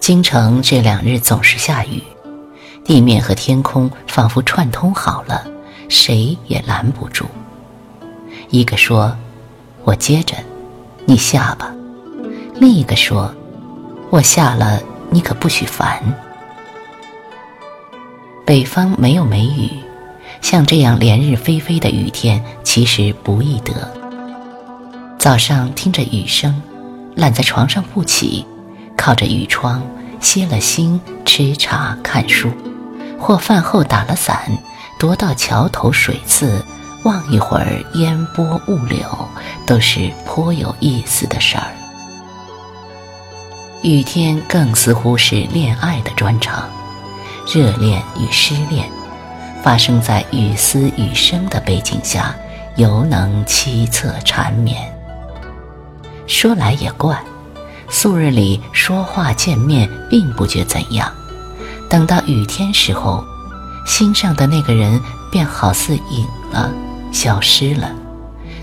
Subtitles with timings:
[0.00, 2.02] 京城这两日总是下雨，
[2.82, 5.46] 地面和天空仿佛串通好了，
[5.90, 7.26] 谁也拦不住。
[8.48, 9.14] 一个说
[9.84, 10.34] ：“我接着，
[11.04, 11.70] 你下吧。”
[12.58, 13.32] 另一个说
[14.10, 16.02] ：“我下了，你可不许烦。”
[18.46, 19.70] 北方没有梅雨，
[20.40, 23.72] 像这样连日霏霏的雨天，其实不易得。
[25.18, 26.60] 早上听着雨声，
[27.14, 28.44] 懒在床上不起，
[29.00, 29.82] 靠着雨窗。
[30.20, 32.50] 歇了心，吃茶看书，
[33.18, 34.38] 或饭后打了伞，
[34.98, 36.62] 踱到桥头水寺，
[37.04, 39.02] 望一会儿烟波雾柳，
[39.66, 41.72] 都是颇有意思的事儿。
[43.80, 46.68] 雨天更似乎是恋爱的专场，
[47.50, 48.86] 热恋与失恋，
[49.62, 52.34] 发生在雨丝雨声的背景下，
[52.76, 54.76] 犹能凄恻缠绵。
[56.26, 57.18] 说来也怪。
[57.90, 61.12] 素日里说话见面并不觉怎样，
[61.88, 63.24] 等到雨天时候，
[63.84, 64.98] 心上的那个人
[65.30, 66.72] 便好似隐了，
[67.12, 67.90] 消失了。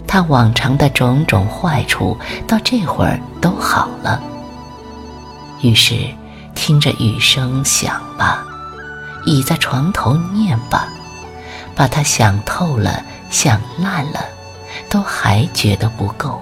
[0.08, 4.23] 他往常的种种坏处到这会儿都好了。
[5.62, 5.95] 于是
[6.56, 8.45] 听着雨声想吧，
[9.25, 10.88] 倚在床头念吧，
[11.75, 14.22] 把他想透了，想烂了，
[14.89, 16.41] 都还觉得不够。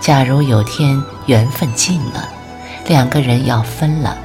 [0.00, 2.28] 假如有天缘分尽了，
[2.86, 4.16] 两个人要分了，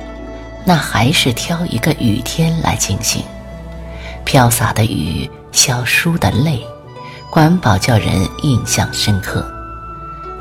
[0.66, 3.24] 那还是挑一个雨天来进行。
[4.24, 6.66] 飘洒的雨，消疏的泪，
[7.30, 9.46] 管保叫人印象深刻。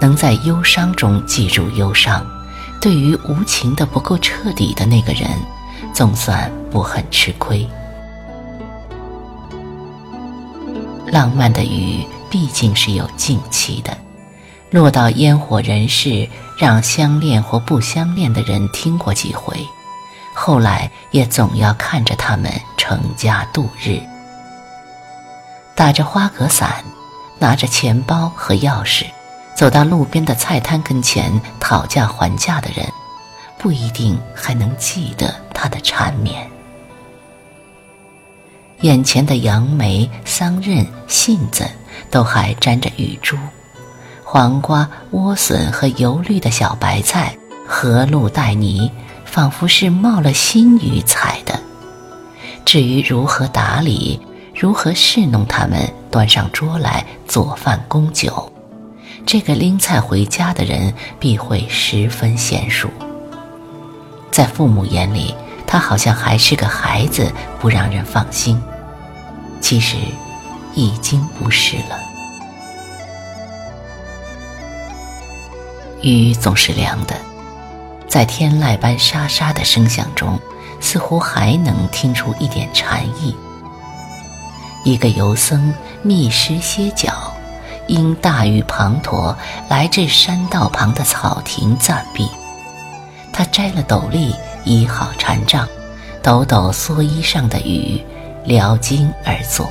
[0.01, 2.25] 能在忧伤中记住忧伤，
[2.81, 5.29] 对于无情的不够彻底的那个人，
[5.93, 7.67] 总算不很吃亏。
[11.07, 13.97] 浪漫的雨毕竟是有静期的。
[14.73, 19.55] 落到烟火人世，让相恋或不相恋的人听过几回，
[20.35, 24.01] 后来也总要看着他们成家度日。
[25.75, 26.83] 打着花格伞，
[27.39, 29.05] 拿着钱包和钥匙，
[29.55, 32.91] 走到路边的菜摊跟前讨价还价的人，
[33.59, 36.51] 不一定还能记得他的缠绵。
[38.81, 41.69] 眼前的杨梅、桑葚、杏子，
[42.11, 43.37] 都还沾着雨珠。
[44.35, 47.37] 黄瓜、莴笋和油绿的小白菜，
[47.69, 48.91] 和露带泥，
[49.27, 51.61] 仿佛是冒了新雨采的。
[52.65, 54.19] 至于如何打理，
[54.59, 58.51] 如何侍弄它们，端上桌来做饭供酒，
[59.27, 62.89] 这个拎菜回家的人必会十分娴熟。
[64.31, 65.35] 在父母眼里，
[65.67, 68.59] 他好像还是个孩子，不让人放心。
[69.61, 69.99] 其实，
[70.75, 72.12] 已经不是了。
[76.03, 77.15] 雨总是凉的，
[78.09, 80.39] 在天籁般沙沙的声响中，
[80.81, 83.37] 似乎还能听出一点禅意。
[84.85, 87.33] 一个游僧觅食歇脚，
[87.87, 89.33] 因大雨滂沱，
[89.69, 92.29] 来至山道旁的草亭暂避。
[93.33, 94.35] 他摘了斗笠，
[94.65, 95.69] 倚好禅杖，
[96.21, 98.05] 抖抖蓑衣上的雨，
[98.45, 99.71] 撩襟而坐。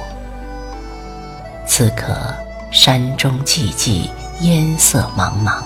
[1.67, 2.15] 此刻
[2.71, 4.09] 山中寂寂，
[4.39, 5.61] 烟色茫茫。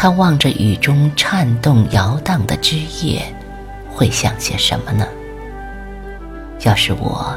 [0.00, 3.20] 他望着雨中颤动摇荡的枝叶，
[3.90, 5.04] 会想些什么呢？
[6.60, 7.36] 要是我，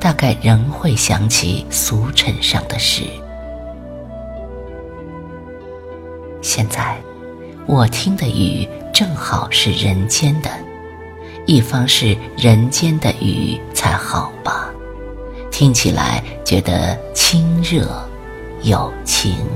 [0.00, 3.02] 大概仍会想起俗尘上的事。
[6.40, 6.96] 现在，
[7.66, 10.48] 我听的雨正好是人间的，
[11.44, 14.70] 一方是人间的雨才好吧？
[15.50, 17.86] 听起来觉得亲热
[18.62, 19.46] 有情。